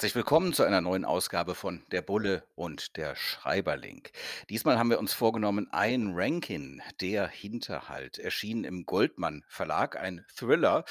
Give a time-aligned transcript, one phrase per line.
[0.00, 4.08] Herzlich willkommen zu einer neuen Ausgabe von Der Bulle und der Schreiberling.
[4.48, 10.86] Diesmal haben wir uns vorgenommen, ein Rankin, der Hinterhalt, erschien im Goldmann Verlag, ein Thriller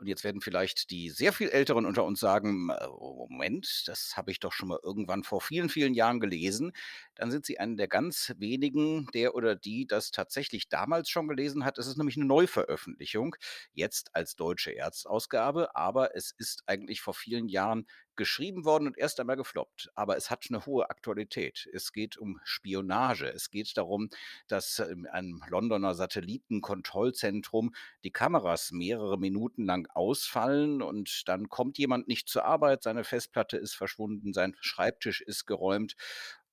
[0.00, 4.30] und jetzt werden vielleicht die sehr viel Älteren unter uns sagen, äh, Moment, das habe
[4.30, 6.72] ich doch schon mal irgendwann vor vielen, vielen Jahren gelesen.
[7.14, 11.66] Dann sind Sie einer der ganz wenigen, der oder die das tatsächlich damals schon gelesen
[11.66, 11.76] hat.
[11.76, 13.36] Es ist nämlich eine Neuveröffentlichung,
[13.74, 17.86] jetzt als deutsche Erstausgabe, aber es ist eigentlich vor vielen Jahren
[18.20, 19.90] geschrieben worden und erst einmal gefloppt.
[19.94, 21.66] Aber es hat eine hohe Aktualität.
[21.72, 23.26] Es geht um Spionage.
[23.32, 24.10] Es geht darum,
[24.46, 32.08] dass in einem Londoner Satellitenkontrollzentrum die Kameras mehrere Minuten lang ausfallen und dann kommt jemand
[32.08, 35.96] nicht zur Arbeit, seine Festplatte ist verschwunden, sein Schreibtisch ist geräumt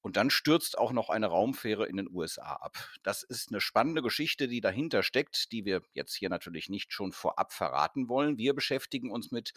[0.08, 2.78] und dann stürzt auch noch eine Raumfähre in den USA ab.
[3.04, 7.12] Das ist eine spannende Geschichte, die dahinter steckt, die wir jetzt hier natürlich nicht schon
[7.12, 8.38] vorab verraten wollen.
[8.38, 9.52] Wir beschäftigen uns mit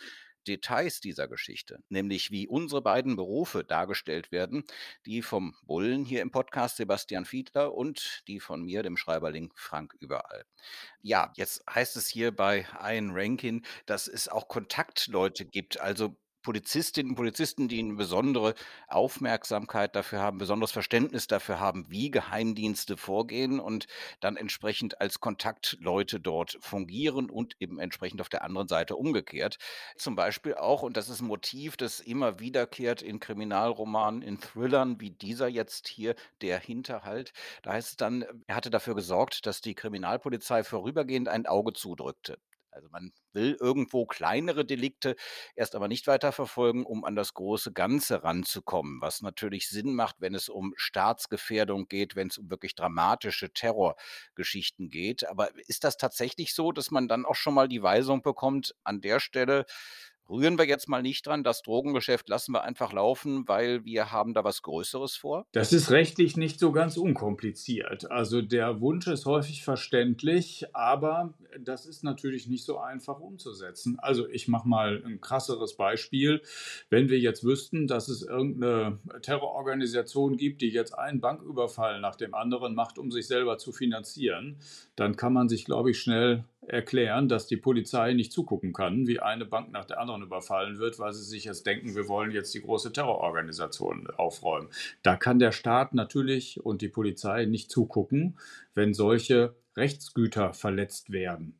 [0.47, 4.65] Details dieser Geschichte, nämlich wie unsere beiden Berufe dargestellt werden,
[5.07, 9.95] die vom Bullen hier im Podcast Sebastian Fiedler und die von mir, dem Schreiberling Frank
[10.01, 10.45] Überall.
[11.03, 17.11] Ja, jetzt heißt es hier bei Ian Rankin, dass es auch Kontaktleute gibt, also Polizistinnen
[17.11, 18.55] und Polizisten, die eine besondere
[18.89, 23.87] Aufmerksamkeit dafür haben, besonderes Verständnis dafür haben, wie Geheimdienste vorgehen und
[24.21, 29.59] dann entsprechend als Kontaktleute dort fungieren und eben entsprechend auf der anderen Seite umgekehrt.
[29.97, 35.01] Zum Beispiel auch, und das ist ein Motiv, das immer wiederkehrt in Kriminalromanen, in Thrillern
[35.01, 37.33] wie dieser jetzt hier, der Hinterhalt.
[37.63, 42.39] Da heißt es dann, er hatte dafür gesorgt, dass die Kriminalpolizei vorübergehend ein Auge zudrückte.
[42.73, 45.17] Also man will irgendwo kleinere Delikte
[45.57, 50.35] erst aber nicht weiterverfolgen, um an das große Ganze ranzukommen, was natürlich Sinn macht, wenn
[50.35, 55.29] es um Staatsgefährdung geht, wenn es um wirklich dramatische Terrorgeschichten geht.
[55.29, 59.01] Aber ist das tatsächlich so, dass man dann auch schon mal die Weisung bekommt, an
[59.01, 59.67] der Stelle
[60.31, 61.43] rühren wir jetzt mal nicht dran.
[61.43, 65.47] Das Drogengeschäft lassen wir einfach laufen, weil wir haben da was Größeres vor?
[65.53, 68.11] Das ist rechtlich nicht so ganz unkompliziert.
[68.11, 73.99] Also der Wunsch ist häufig verständlich, aber das ist natürlich nicht so einfach umzusetzen.
[73.99, 76.43] Also ich mache mal ein krasseres Beispiel.
[76.89, 82.35] Wenn wir jetzt wüssten, dass es irgendeine Terrororganisation gibt, die jetzt einen Banküberfall nach dem
[82.35, 84.59] anderen macht, um sich selber zu finanzieren,
[84.97, 89.21] dann kann man sich, glaube ich, schnell erklären, dass die Polizei nicht zugucken kann, wie
[89.21, 92.55] eine Bank nach der anderen überfallen wird, weil sie sich jetzt denken, wir wollen jetzt
[92.55, 94.69] die große Terrororganisation aufräumen.
[95.03, 98.39] Da kann der Staat natürlich und die Polizei nicht zugucken,
[98.75, 101.59] wenn solche Rechtsgüter verletzt werden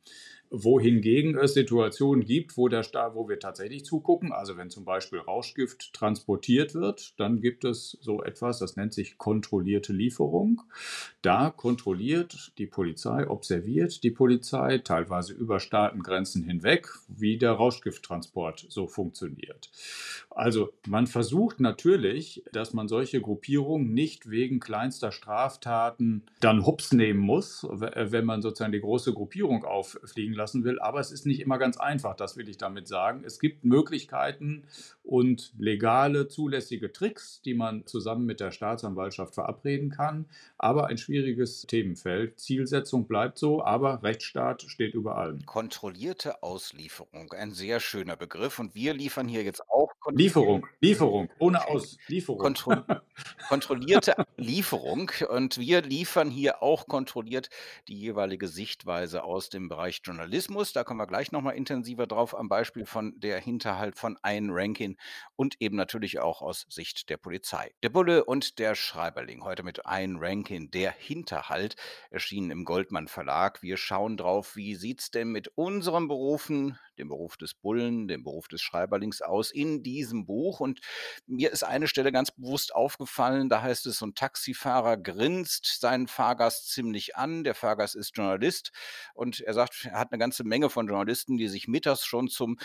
[0.51, 4.33] wohingegen es Situationen gibt, wo, der wo wir tatsächlich zugucken.
[4.33, 9.17] Also wenn zum Beispiel Rauschgift transportiert wird, dann gibt es so etwas, das nennt sich
[9.17, 10.61] kontrollierte Lieferung.
[11.21, 18.87] Da kontrolliert die Polizei, observiert die Polizei teilweise über Staatengrenzen hinweg, wie der Rauschgifttransport so
[18.87, 19.71] funktioniert.
[20.29, 27.19] Also man versucht natürlich, dass man solche Gruppierungen nicht wegen kleinster Straftaten dann hops nehmen
[27.19, 30.79] muss, wenn man sozusagen die große Gruppierung auffliegen lassen will.
[30.79, 33.23] Aber es ist nicht immer ganz einfach, das will ich damit sagen.
[33.23, 34.63] Es gibt Möglichkeiten
[35.03, 40.25] und legale, zulässige Tricks, die man zusammen mit der Staatsanwaltschaft verabreden kann.
[40.57, 42.39] Aber ein schwieriges Themenfeld.
[42.39, 45.45] Zielsetzung bleibt so, aber Rechtsstaat steht über allem.
[45.45, 48.57] Kontrollierte Auslieferung, ein sehr schöner Begriff.
[48.59, 49.91] Und wir liefern hier jetzt auch.
[50.09, 52.39] Lieferung, Lieferung, ohne Auslieferung.
[52.39, 52.75] Kontro
[53.49, 55.11] kontrollierte Lieferung.
[55.29, 57.49] Und wir liefern hier auch kontrolliert
[57.87, 60.30] die jeweilige Sichtweise aus dem Bereich Journalismus.
[60.31, 60.71] Journalismus.
[60.71, 64.95] Da kommen wir gleich nochmal intensiver drauf am Beispiel von der Hinterhalt von Ian Rankin
[65.35, 67.73] und eben natürlich auch aus Sicht der Polizei.
[67.83, 69.43] Der Bulle und der Schreiberling.
[69.43, 71.75] Heute mit Ian Rankin, der Hinterhalt,
[72.11, 73.61] erschienen im Goldmann Verlag.
[73.61, 78.23] Wir schauen drauf, wie sieht es denn mit unseren Berufen, dem Beruf des Bullen, dem
[78.23, 80.59] Beruf des Schreiberlings aus in diesem Buch.
[80.59, 80.81] Und
[81.25, 83.49] mir ist eine Stelle ganz bewusst aufgefallen.
[83.49, 87.43] Da heißt es, so ein Taxifahrer grinst seinen Fahrgast ziemlich an.
[87.43, 88.71] Der Fahrgast ist Journalist
[89.13, 92.57] und er sagt, er hat eine ganze Menge von Journalisten, die sich mittags schon zum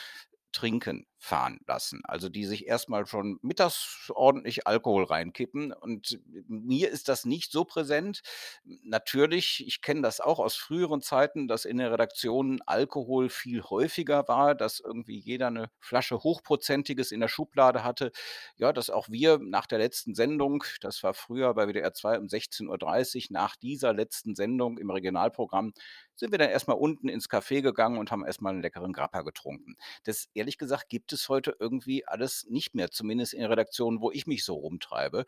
[0.53, 2.03] Trinken fahren lassen.
[2.05, 5.73] Also die sich erstmal schon mittags ordentlich Alkohol reinkippen.
[5.73, 6.19] Und
[6.49, 8.23] mir ist das nicht so präsent.
[8.65, 14.29] Natürlich, ich kenne das auch aus früheren Zeiten, dass in der Redaktion Alkohol viel häufiger
[14.29, 18.13] war, dass irgendwie jeder eine Flasche Hochprozentiges in der Schublade hatte.
[18.57, 22.27] Ja, dass auch wir nach der letzten Sendung, das war früher bei WDR 2 um
[22.27, 25.73] 16.30 Uhr, nach dieser letzten Sendung im Regionalprogramm,
[26.17, 29.77] sind wir dann erstmal unten ins Café gegangen und haben erstmal einen leckeren Grappa getrunken.
[30.05, 34.27] Das ehrlich gesagt gibt es heute irgendwie alles nicht mehr, zumindest in Redaktionen, wo ich
[34.27, 35.25] mich so rumtreibe.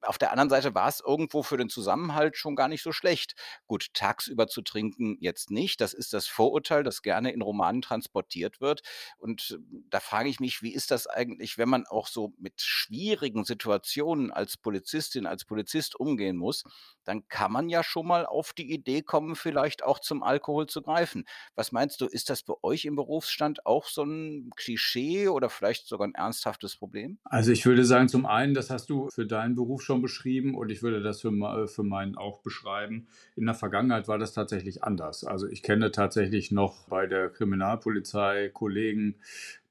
[0.00, 3.34] Auf der anderen Seite war es irgendwo für den Zusammenhalt schon gar nicht so schlecht.
[3.66, 8.60] Gut, tagsüber zu trinken jetzt nicht, das ist das Vorurteil, das gerne in Romanen transportiert
[8.60, 8.82] wird.
[9.18, 9.58] Und
[9.90, 14.30] da frage ich mich, wie ist das eigentlich, wenn man auch so mit schwierigen Situationen
[14.30, 16.64] als Polizistin, als Polizist umgehen muss,
[17.04, 20.82] dann kann man ja schon mal auf die Idee kommen, vielleicht auch zum Alkohol zu
[20.82, 21.24] greifen.
[21.54, 25.86] Was meinst du, ist das bei euch im Berufsstand auch so ein Klischee oder vielleicht
[25.86, 27.18] sogar ein ernsthaftes Problem?
[27.24, 30.70] Also ich würde sagen, zum einen, das hast du für deinen Beruf schon beschrieben und
[30.70, 33.06] ich würde das für, für meinen auch beschreiben.
[33.36, 35.24] In der Vergangenheit war das tatsächlich anders.
[35.24, 39.16] Also ich kenne tatsächlich noch bei der Kriminalpolizei Kollegen,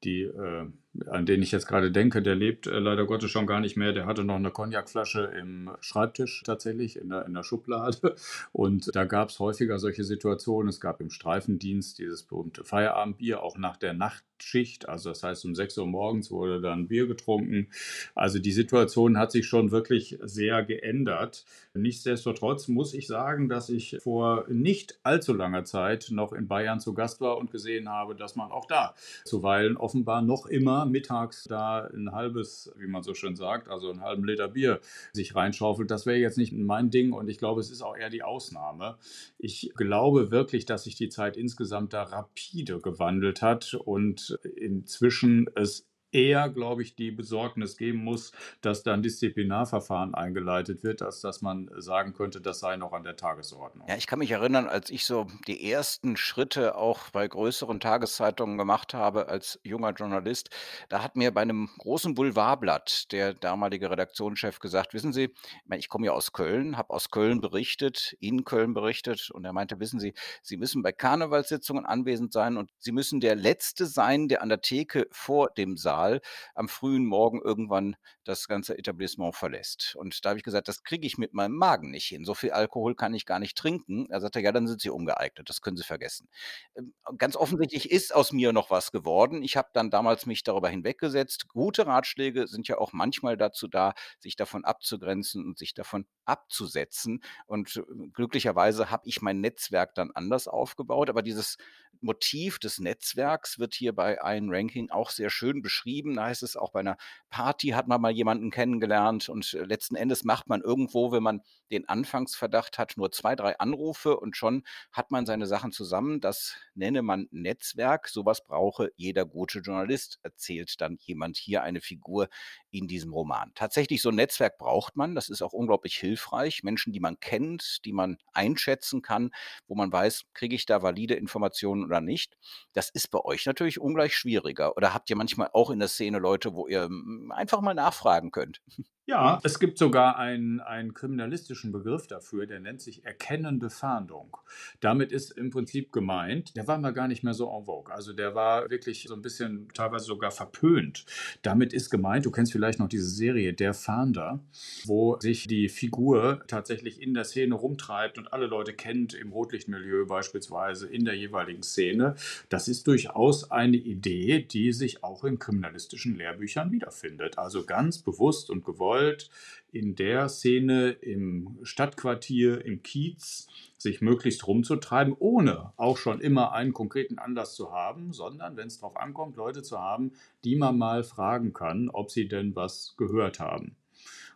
[0.03, 0.67] die äh,
[1.07, 3.93] an den ich jetzt gerade denke, der lebt äh, leider Gottes schon gar nicht mehr.
[3.93, 8.15] Der hatte noch eine Cognacflasche im Schreibtisch tatsächlich, in der, in der Schublade.
[8.51, 10.67] Und da gab es häufiger solche Situationen.
[10.67, 14.89] Es gab im Streifendienst dieses berühmte Feierabendbier, auch nach der Nachtschicht.
[14.89, 17.69] Also das heißt, um 6 Uhr morgens wurde dann Bier getrunken.
[18.13, 21.45] Also die Situation hat sich schon wirklich sehr geändert.
[21.73, 26.93] Nichtsdestotrotz muss ich sagen, dass ich vor nicht allzu langer Zeit noch in Bayern zu
[26.93, 28.93] Gast war und gesehen habe, dass man auch da
[29.23, 34.01] zuweilen offenbar noch immer mittags da ein halbes, wie man so schön sagt, also einen
[34.01, 34.79] halben Liter Bier
[35.11, 38.09] sich reinschaufelt, das wäre jetzt nicht mein Ding und ich glaube, es ist auch eher
[38.09, 38.97] die Ausnahme.
[39.37, 45.90] Ich glaube wirklich, dass sich die Zeit insgesamt da rapide gewandelt hat und inzwischen es
[46.11, 48.31] eher, glaube ich, die Besorgnis geben muss,
[48.61, 53.15] dass dann Disziplinarverfahren eingeleitet wird, als dass man sagen könnte, das sei noch an der
[53.15, 53.87] Tagesordnung.
[53.87, 58.57] Ja, ich kann mich erinnern, als ich so die ersten Schritte auch bei größeren Tageszeitungen
[58.57, 60.49] gemacht habe als junger Journalist,
[60.89, 65.33] da hat mir bei einem großen Boulevardblatt der damalige Redaktionschef gesagt, wissen Sie,
[65.75, 69.79] ich komme ja aus Köln, habe aus Köln berichtet, in Köln berichtet und er meinte,
[69.79, 74.41] wissen Sie, Sie müssen bei Karnevalssitzungen anwesend sein und Sie müssen der Letzte sein, der
[74.41, 76.21] an der Theke vor dem Saal Saal
[76.55, 79.95] am frühen Morgen irgendwann das ganze Etablissement verlässt.
[79.95, 82.25] Und da habe ich gesagt, das kriege ich mit meinem Magen nicht hin.
[82.25, 84.07] So viel Alkohol kann ich gar nicht trinken.
[84.09, 86.27] Er sagte, ja, dann sind Sie ungeeignet, das können Sie vergessen.
[86.75, 89.43] Ähm, ganz offensichtlich ist aus mir noch was geworden.
[89.43, 91.47] Ich habe dann damals mich darüber hinweggesetzt.
[91.47, 97.21] Gute Ratschläge sind ja auch manchmal dazu da, sich davon abzugrenzen und sich davon abzusetzen.
[97.45, 101.09] Und äh, glücklicherweise habe ich mein Netzwerk dann anders aufgebaut.
[101.09, 101.57] Aber dieses
[102.01, 106.15] Motiv des Netzwerks wird hier bei ein Ranking auch sehr schön beschrieben.
[106.15, 106.97] Da heißt es auch bei einer
[107.29, 111.41] Party hat man mal jemanden kennengelernt und äh, letzten Endes macht man irgendwo, wenn man
[111.71, 116.19] den Anfangsverdacht hat, nur zwei, drei Anrufe und schon hat man seine Sachen zusammen.
[116.19, 118.07] Das nenne man Netzwerk.
[118.09, 122.27] Sowas brauche jeder gute Journalist, erzählt dann jemand hier eine Figur
[122.71, 123.51] in diesem Roman.
[123.55, 125.15] Tatsächlich so ein Netzwerk braucht man.
[125.15, 126.63] Das ist auch unglaublich hilfreich.
[126.63, 129.31] Menschen, die man kennt, die man einschätzen kann,
[129.67, 132.37] wo man weiß, kriege ich da valide Informationen oder nicht.
[132.73, 134.77] Das ist bei euch natürlich ungleich schwieriger.
[134.77, 138.31] Oder habt ihr manchmal auch in der Szene Leute, wo ihr hm, einfach mal nachfragen
[138.31, 138.61] könnt?
[139.11, 144.37] Ja, es gibt sogar einen, einen kriminalistischen Begriff dafür, der nennt sich erkennende Fahndung.
[144.79, 147.93] Damit ist im Prinzip gemeint, der war mal gar nicht mehr so en vogue.
[147.93, 151.05] Also der war wirklich so ein bisschen teilweise sogar verpönt.
[151.41, 154.39] Damit ist gemeint, du kennst vielleicht noch diese Serie Der Fahnder,
[154.85, 160.05] wo sich die Figur tatsächlich in der Szene rumtreibt und alle Leute kennt, im Rotlichtmilieu
[160.05, 162.15] beispielsweise, in der jeweiligen Szene.
[162.47, 167.37] Das ist durchaus eine Idee, die sich auch in kriminalistischen Lehrbüchern wiederfindet.
[167.37, 169.29] Also ganz bewusst und gewollt gewollt,
[169.73, 176.73] in der Szene im Stadtquartier, im Kiez, sich möglichst rumzutreiben, ohne auch schon immer einen
[176.73, 180.11] konkreten Anlass zu haben, sondern wenn es darauf ankommt, Leute zu haben,
[180.43, 183.75] die man mal fragen kann, ob sie denn was gehört haben.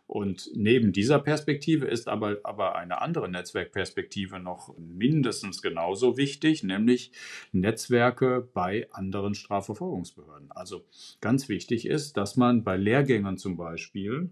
[0.06, 7.10] Und neben dieser Perspektive ist aber, aber eine andere Netzwerkperspektive noch mindestens genauso wichtig, nämlich
[7.52, 10.50] Netzwerke bei anderen Strafverfolgungsbehörden.
[10.52, 10.84] Also
[11.20, 14.30] ganz wichtig ist, dass man bei Lehrgängern zum Beispiel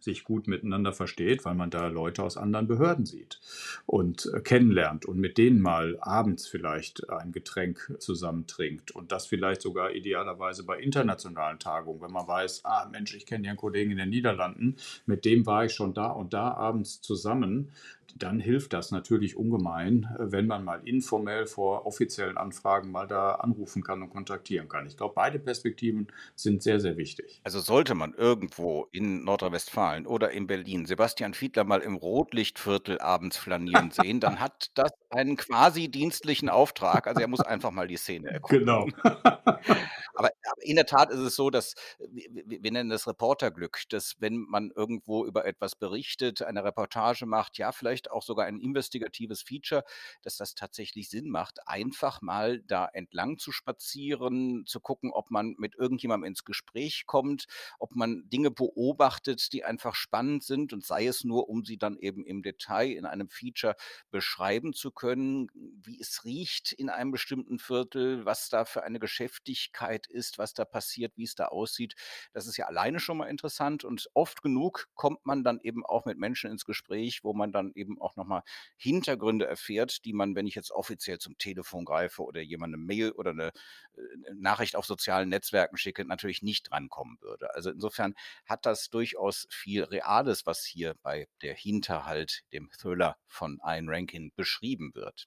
[0.00, 3.40] sich gut miteinander versteht, weil man da Leute aus anderen Behörden sieht
[3.86, 9.62] und äh, kennenlernt und mit denen mal abends vielleicht ein Getränk zusammentrinkt und das vielleicht
[9.62, 13.90] sogar idealerweise bei internationalen Tagungen, wenn man weiß, ah Mensch, ich kenne ja einen Kollegen
[13.90, 14.76] in den Niederlanden,
[15.06, 17.70] mit dem war ich schon da und da abends zusammen
[18.16, 23.32] dann hilft das natürlich ungemein, äh, wenn man mal informell vor offiziellen Anfragen mal da
[23.32, 24.86] anrufen kann und kontaktieren kann.
[24.86, 27.40] Ich glaube, beide Perspektiven sind sehr, sehr wichtig.
[27.44, 33.36] Also sollte man irgendwo in Nordrhein-Westfalen oder in Berlin Sebastian Fiedler mal im Rotlichtviertel abends
[33.36, 37.06] flanieren sehen, dann hat das einen quasi dienstlichen Auftrag.
[37.06, 38.66] Also er muss einfach mal die Szene erkunden.
[38.66, 38.88] Genau.
[39.02, 39.60] aber,
[40.14, 44.38] aber, in der Tat ist es so, dass wir, wir nennen das Reporterglück, dass wenn
[44.38, 49.84] man irgendwo über etwas berichtet, eine Reportage macht, ja, vielleicht auch sogar ein investigatives Feature,
[50.22, 55.54] dass das tatsächlich Sinn macht, einfach mal da entlang zu spazieren, zu gucken, ob man
[55.58, 57.46] mit irgendjemandem ins Gespräch kommt,
[57.78, 61.96] ob man Dinge beobachtet, die einfach spannend sind und sei es nur, um sie dann
[61.98, 63.76] eben im Detail in einem Feature
[64.10, 70.06] beschreiben zu können, wie es riecht in einem bestimmten Viertel, was da für eine Geschäftigkeit
[70.06, 71.94] ist, was da passiert, wie es da aussieht.
[72.32, 76.04] Das ist ja alleine schon mal interessant und oft genug kommt man dann eben auch
[76.04, 78.42] mit Menschen ins Gespräch, wo man dann eben auch nochmal
[78.76, 83.30] Hintergründe erfährt, die man, wenn ich jetzt offiziell zum Telefon greife oder jemandem Mail oder
[83.30, 84.00] eine äh,
[84.34, 87.54] Nachricht auf sozialen Netzwerken schicke, natürlich nicht drankommen würde.
[87.54, 88.14] Also insofern
[88.46, 94.32] hat das durchaus viel Reales, was hier bei der Hinterhalt, dem Thriller von Ian Rankin
[94.36, 95.26] beschrieben wird.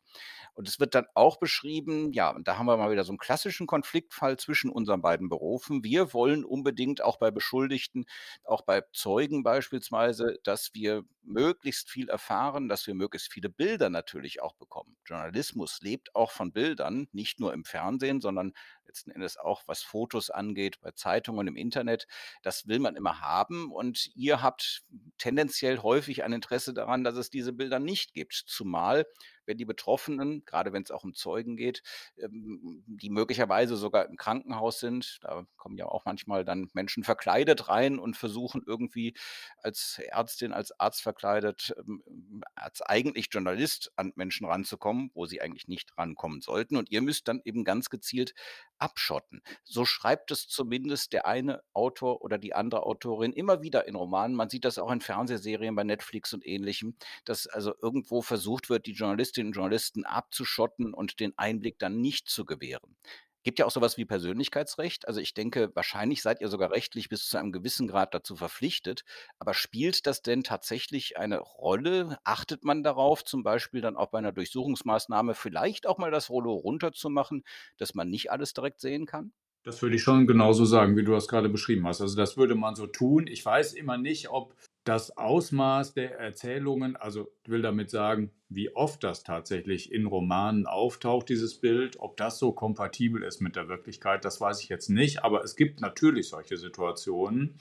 [0.53, 3.17] Und es wird dann auch beschrieben, ja, und da haben wir mal wieder so einen
[3.17, 5.83] klassischen Konfliktfall zwischen unseren beiden Berufen.
[5.83, 8.05] Wir wollen unbedingt auch bei Beschuldigten,
[8.43, 14.41] auch bei Zeugen beispielsweise, dass wir möglichst viel erfahren, dass wir möglichst viele Bilder natürlich
[14.41, 14.97] auch bekommen.
[15.05, 18.53] Journalismus lebt auch von Bildern, nicht nur im Fernsehen, sondern
[18.85, 22.07] letzten Endes auch, was Fotos angeht, bei Zeitungen im Internet.
[22.43, 24.83] Das will man immer haben und ihr habt
[25.17, 28.33] tendenziell häufig ein Interesse daran, dass es diese Bilder nicht gibt.
[28.33, 29.05] Zumal
[29.45, 31.83] wenn die Betroffenen, gerade wenn es auch um Zeugen geht,
[32.17, 37.67] ähm, die möglicherweise sogar im Krankenhaus sind, da kommen ja auch manchmal dann Menschen verkleidet
[37.67, 39.13] rein und versuchen irgendwie
[39.61, 45.67] als Ärztin, als Arzt verkleidet, ähm, als eigentlich Journalist an Menschen ranzukommen, wo sie eigentlich
[45.67, 46.77] nicht rankommen sollten.
[46.77, 48.33] Und ihr müsst dann eben ganz gezielt
[48.77, 49.41] abschotten.
[49.63, 54.35] So schreibt es zumindest der eine Autor oder die andere Autorin immer wieder in Romanen.
[54.35, 58.85] Man sieht das auch in Fernsehserien bei Netflix und ähnlichem, dass also irgendwo versucht wird,
[58.85, 62.95] die Journalistinnen und Journalisten abzuschotten und den Einblick dann nicht zu gewähren.
[63.43, 65.07] Gibt ja auch sowas wie Persönlichkeitsrecht.
[65.07, 69.03] Also ich denke, wahrscheinlich seid ihr sogar rechtlich bis zu einem gewissen Grad dazu verpflichtet.
[69.39, 72.17] Aber spielt das denn tatsächlich eine Rolle?
[72.23, 76.53] Achtet man darauf, zum Beispiel dann auch bei einer Durchsuchungsmaßnahme vielleicht auch mal das Rollo
[76.53, 77.43] runterzumachen,
[77.77, 79.33] dass man nicht alles direkt sehen kann?
[79.63, 82.01] Das würde ich schon genauso sagen, wie du das gerade beschrieben hast.
[82.01, 83.27] Also das würde man so tun.
[83.27, 89.03] Ich weiß immer nicht, ob das Ausmaß der Erzählungen, also will damit sagen, wie oft
[89.03, 94.25] das tatsächlich in Romanen auftaucht, dieses Bild, ob das so kompatibel ist mit der Wirklichkeit,
[94.25, 97.59] das weiß ich jetzt nicht, aber es gibt natürlich solche Situationen.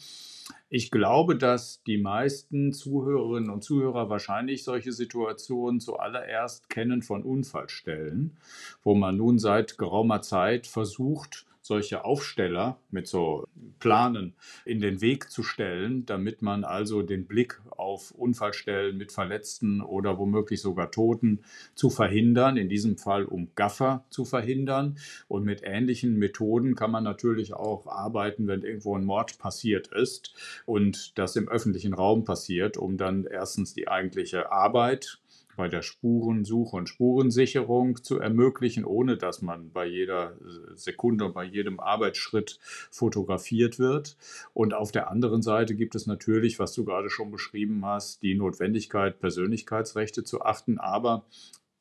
[0.68, 8.38] Ich glaube, dass die meisten Zuhörerinnen und Zuhörer wahrscheinlich solche Situationen zuallererst kennen von Unfallstellen,
[8.82, 13.46] wo man nun seit geraumer Zeit versucht, solche Aufsteller mit so
[13.78, 14.34] Planen
[14.64, 20.18] in den Weg zu stellen, damit man also den Blick auf Unfallstellen mit Verletzten oder
[20.18, 21.44] womöglich sogar Toten
[21.76, 24.98] zu verhindern, in diesem Fall um Gaffer zu verhindern.
[25.28, 30.34] Und mit ähnlichen Methoden kann man natürlich auch arbeiten, wenn irgendwo ein Mord passiert ist
[30.66, 35.20] und das im öffentlichen Raum passiert, um dann erstens die eigentliche Arbeit
[35.60, 40.32] bei der Spurensuche und Spurensicherung zu ermöglichen, ohne dass man bei jeder
[40.74, 42.58] Sekunde und bei jedem Arbeitsschritt
[42.90, 44.16] fotografiert wird.
[44.54, 48.34] Und auf der anderen Seite gibt es natürlich, was du gerade schon beschrieben hast, die
[48.34, 50.78] Notwendigkeit, Persönlichkeitsrechte zu achten.
[50.78, 51.26] Aber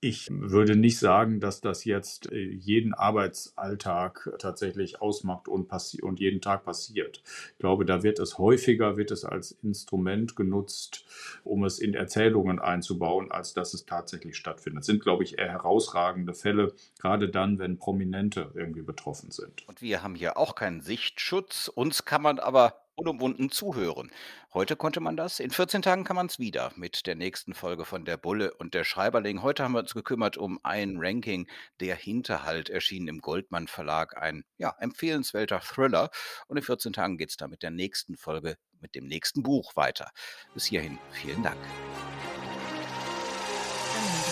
[0.01, 5.69] ich würde nicht sagen, dass das jetzt äh, jeden Arbeitsalltag tatsächlich ausmacht und,
[6.01, 7.21] und jeden Tag passiert.
[7.53, 11.05] Ich glaube, da wird es häufiger, wird es als Instrument genutzt,
[11.43, 14.79] um es in Erzählungen einzubauen, als dass es tatsächlich stattfindet.
[14.81, 19.67] Das sind, glaube ich, eher herausragende Fälle, gerade dann, wenn Prominente irgendwie betroffen sind.
[19.67, 21.67] Und wir haben hier auch keinen Sichtschutz.
[21.67, 24.11] Uns kann man aber unumwunden zuhören.
[24.53, 27.85] Heute konnte man das, in 14 Tagen kann man es wieder mit der nächsten Folge
[27.85, 29.41] von Der Bulle und der Schreiberling.
[29.41, 31.47] Heute haben wir uns gekümmert um ein Ranking,
[31.79, 36.09] der Hinterhalt erschienen im Goldmann Verlag, ein ja, empfehlenswerter Thriller.
[36.47, 39.75] Und in 14 Tagen geht es dann mit der nächsten Folge, mit dem nächsten Buch
[39.75, 40.11] weiter.
[40.53, 41.59] Bis hierhin, vielen Dank.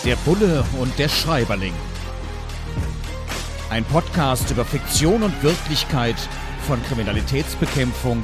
[0.03, 1.73] Der Bulle und der Schreiberling.
[3.69, 6.17] Ein Podcast über Fiktion und Wirklichkeit
[6.67, 8.23] von Kriminalitätsbekämpfung